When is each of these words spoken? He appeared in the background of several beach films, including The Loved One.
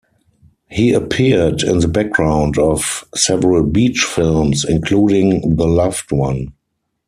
He 0.71 0.93
appeared 0.93 1.61
in 1.61 1.77
the 1.77 1.87
background 1.87 2.57
of 2.57 3.05
several 3.13 3.61
beach 3.61 4.03
films, 4.03 4.65
including 4.67 5.55
The 5.57 5.67
Loved 5.67 6.11
One. 6.11 6.53